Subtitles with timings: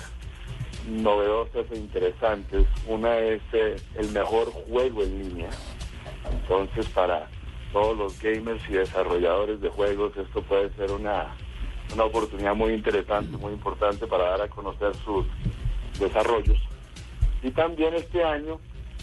[0.88, 2.66] novedosas e interesantes.
[2.86, 5.50] Una es eh, el mejor juego en línea.
[6.30, 7.28] Entonces, para
[7.72, 11.34] todos los gamers y desarrolladores de juegos, esto puede ser una,
[11.94, 15.26] una oportunidad muy interesante, muy importante para dar a conocer sus
[15.98, 16.58] desarrollos.
[17.42, 18.58] Y también este año,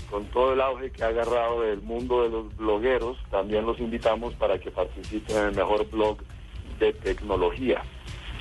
[0.10, 4.34] con todo el auge que ha agarrado del mundo de los blogueros, también los invitamos
[4.36, 6.18] para que participen en el mejor blog
[6.80, 7.84] de tecnología.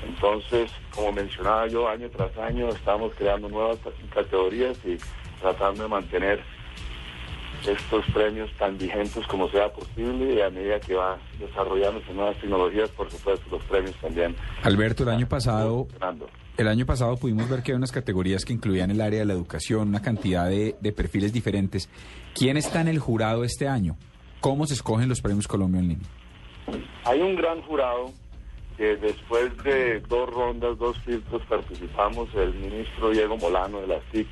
[0.04, 3.78] Entonces, como mencionaba yo, año tras año estamos creando nuevas
[4.12, 4.96] categorías y
[5.40, 6.40] tratando de mantener
[7.66, 12.90] estos premios tan vigentes como sea posible y a medida que va desarrollándose nuevas tecnologías,
[12.90, 14.36] por supuesto, los premios también.
[14.62, 15.88] Alberto, el año pasado,
[16.56, 19.32] el año pasado pudimos ver que hay unas categorías que incluían el área de la
[19.32, 21.88] educación, una cantidad de, de perfiles diferentes.
[22.34, 23.96] ¿Quién está en el jurado este año?
[24.40, 26.08] ¿Cómo se escogen los premios Colombia en línea?
[27.04, 28.12] Hay un gran jurado
[28.76, 34.28] que después de dos rondas, dos filtros, participamos el ministro Diego Molano de la SIC,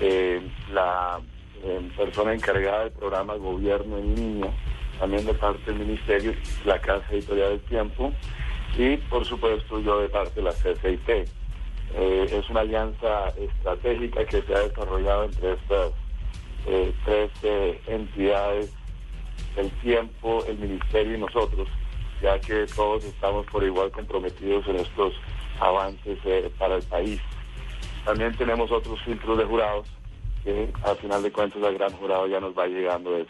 [0.00, 0.40] eh,
[0.72, 1.20] la
[1.62, 4.50] eh, persona encargada del programa Gobierno en Línea,
[4.98, 8.12] también de parte del Ministerio, la Casa Editorial del Tiempo,
[8.76, 11.08] y por supuesto yo de parte de la CCIT.
[11.92, 15.92] Eh, es una alianza estratégica que se ha desarrollado entre estas
[17.04, 17.30] tres
[17.86, 18.72] entidades,
[19.56, 21.66] el tiempo, el Ministerio y nosotros,
[22.20, 25.14] ya que todos estamos por igual comprometidos en estos
[25.60, 27.20] avances eh, para el país.
[28.04, 29.88] También tenemos otros filtros de jurados
[30.44, 33.26] que al final de cuentas el gran jurado ya nos va llegando los,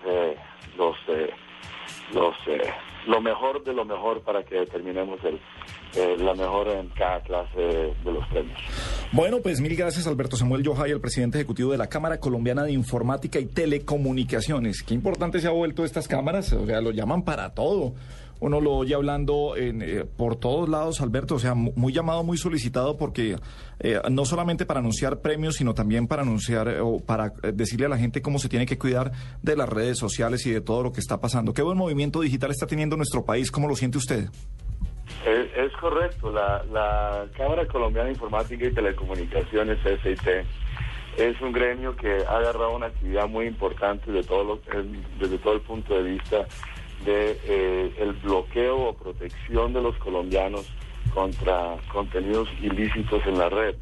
[1.09, 1.31] eh,
[2.15, 2.71] los eh,
[3.07, 5.41] lo mejor de lo mejor para que determinemos el,
[5.97, 8.59] eh, la mejor en cada clase de, los premios.
[9.13, 12.73] Bueno, pues mil gracias Alberto Samuel Yohay, el presidente ejecutivo de la Cámara Colombiana de
[12.73, 14.83] Informática y Telecomunicaciones.
[14.83, 17.95] Qué importante se ha vuelto estas cámaras, o sea, lo llaman para todo.
[18.41, 22.25] Uno lo oye hablando en, eh, por todos lados, Alberto, o sea, mu- muy llamado,
[22.25, 23.37] muy solicitado porque
[23.81, 27.87] eh, no solamente para anunciar premios, sino también para anunciar eh, o para eh, decirle
[27.87, 30.83] a la gente cómo se tiene que cuidar de las redes sociales y de todo
[30.83, 31.53] lo que está pasando.
[31.53, 34.29] Qué buen movimiento digital está teniendo nuestro país, ¿cómo lo siente usted?
[35.27, 40.27] Es, correcto, la, Cámara Colombiana de Informática y Telecomunicaciones, SIT,
[41.19, 44.61] es un gremio que ha agarrado una actividad muy importante de todo lo-
[45.19, 46.47] desde todo el punto de vista
[47.05, 50.67] de eh, el bloqueo o protección de los colombianos
[51.15, 53.75] contra contenidos ilícitos en la red.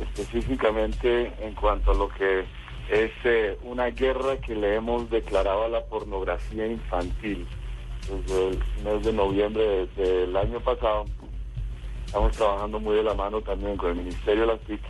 [0.00, 2.44] Específicamente en cuanto a lo que
[2.90, 7.46] es eh, una guerra que le hemos declarado a la pornografía infantil.
[8.08, 9.86] desde el mes de noviembre de-
[10.26, 11.06] del año pasado.
[12.04, 14.80] Estamos trabajando muy de la mano también con el Ministerio de las TIC,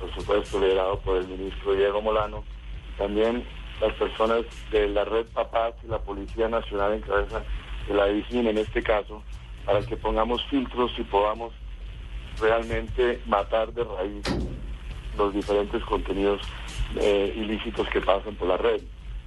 [0.00, 2.42] por supuesto liderado por el ministro Diego Molano,
[2.98, 3.44] también
[3.80, 7.42] las personas de la red Papás y la Policía Nacional en cabeza
[7.88, 9.22] de la DICIN en este caso,
[9.64, 11.52] para que pongamos filtros y podamos
[12.40, 14.24] realmente matar de raíz
[15.16, 16.40] los diferentes contenidos
[16.96, 18.82] eh, ilícitos que pasan por la red.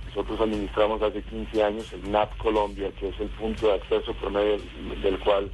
[0.08, 4.32] Nosotros administramos hace 15 años el NAP Colombia, que es el punto de acceso por
[4.32, 4.58] medio
[5.02, 5.50] del cual